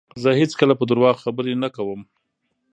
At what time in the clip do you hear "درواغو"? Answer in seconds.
0.89-1.21